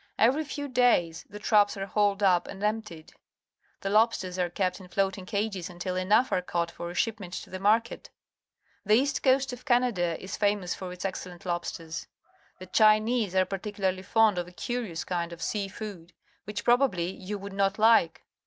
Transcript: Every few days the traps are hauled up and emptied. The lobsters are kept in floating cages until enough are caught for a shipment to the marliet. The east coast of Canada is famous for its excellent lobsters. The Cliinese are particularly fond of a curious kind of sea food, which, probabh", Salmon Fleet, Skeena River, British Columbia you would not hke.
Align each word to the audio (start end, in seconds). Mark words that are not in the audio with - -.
Every 0.17 0.43
few 0.45 0.67
days 0.67 1.27
the 1.29 1.37
traps 1.37 1.77
are 1.77 1.85
hauled 1.85 2.23
up 2.23 2.47
and 2.47 2.63
emptied. 2.63 3.13
The 3.81 3.91
lobsters 3.91 4.39
are 4.39 4.49
kept 4.49 4.79
in 4.79 4.87
floating 4.87 5.27
cages 5.27 5.69
until 5.69 5.95
enough 5.95 6.31
are 6.31 6.41
caught 6.41 6.71
for 6.71 6.89
a 6.89 6.95
shipment 6.95 7.33
to 7.35 7.51
the 7.51 7.59
marliet. 7.59 8.09
The 8.83 8.95
east 8.95 9.21
coast 9.21 9.53
of 9.53 9.63
Canada 9.63 10.19
is 10.19 10.37
famous 10.37 10.73
for 10.73 10.91
its 10.91 11.05
excellent 11.05 11.45
lobsters. 11.45 12.07
The 12.57 12.65
Cliinese 12.65 13.35
are 13.35 13.45
particularly 13.45 14.01
fond 14.01 14.39
of 14.39 14.47
a 14.47 14.51
curious 14.51 15.03
kind 15.03 15.31
of 15.31 15.39
sea 15.39 15.67
food, 15.67 16.13
which, 16.45 16.63
probabh", 16.65 16.65
Salmon 16.65 16.65
Fleet, 16.65 16.65
Skeena 16.65 16.65
River, 16.65 16.87
British 16.87 16.97
Columbia 17.21 17.25
you 17.27 17.37
would 17.37 17.53
not 17.53 17.73
hke. 17.75 18.15